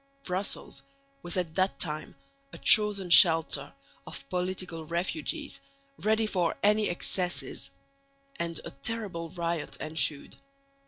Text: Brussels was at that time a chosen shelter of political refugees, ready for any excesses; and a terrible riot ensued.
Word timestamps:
Brussels 0.23 0.81
was 1.21 1.37
at 1.37 1.53
that 1.53 1.79
time 1.79 2.15
a 2.51 2.57
chosen 2.57 3.11
shelter 3.11 3.71
of 4.07 4.27
political 4.29 4.83
refugees, 4.83 5.61
ready 5.99 6.25
for 6.25 6.57
any 6.63 6.89
excesses; 6.89 7.69
and 8.37 8.59
a 8.65 8.71
terrible 8.71 9.29
riot 9.29 9.77
ensued. 9.79 10.37